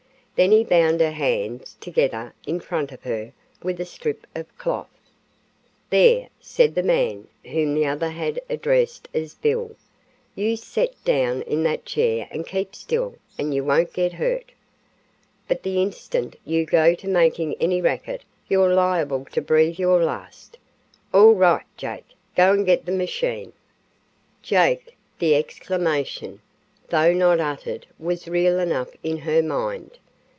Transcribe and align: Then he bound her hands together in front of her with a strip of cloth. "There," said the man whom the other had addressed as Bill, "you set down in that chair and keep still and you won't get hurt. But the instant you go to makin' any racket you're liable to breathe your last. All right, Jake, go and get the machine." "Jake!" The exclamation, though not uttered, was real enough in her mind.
Then 0.33 0.53
he 0.53 0.63
bound 0.63 1.01
her 1.01 1.11
hands 1.11 1.77
together 1.79 2.33
in 2.47 2.61
front 2.61 2.91
of 2.91 3.03
her 3.03 3.31
with 3.61 3.79
a 3.79 3.85
strip 3.85 4.25
of 4.33 4.57
cloth. 4.57 4.89
"There," 5.91 6.29
said 6.39 6.73
the 6.73 6.81
man 6.81 7.27
whom 7.45 7.75
the 7.75 7.85
other 7.85 8.09
had 8.09 8.41
addressed 8.49 9.07
as 9.13 9.35
Bill, 9.35 9.75
"you 10.33 10.55
set 10.57 10.93
down 11.03 11.43
in 11.43 11.61
that 11.63 11.85
chair 11.85 12.27
and 12.31 12.47
keep 12.47 12.73
still 12.73 13.17
and 13.37 13.53
you 13.53 13.63
won't 13.63 13.93
get 13.93 14.13
hurt. 14.13 14.51
But 15.47 15.61
the 15.61 15.79
instant 15.79 16.35
you 16.43 16.65
go 16.65 16.95
to 16.95 17.07
makin' 17.07 17.53
any 17.59 17.79
racket 17.79 18.23
you're 18.49 18.73
liable 18.73 19.25
to 19.33 19.41
breathe 19.41 19.77
your 19.77 20.03
last. 20.03 20.57
All 21.13 21.33
right, 21.35 21.67
Jake, 21.77 22.15
go 22.35 22.51
and 22.53 22.65
get 22.65 22.85
the 22.85 22.91
machine." 22.91 23.53
"Jake!" 24.41 24.97
The 25.19 25.35
exclamation, 25.35 26.41
though 26.89 27.13
not 27.13 27.39
uttered, 27.39 27.85
was 27.99 28.27
real 28.27 28.57
enough 28.57 28.89
in 29.03 29.17
her 29.17 29.43
mind. 29.43 29.99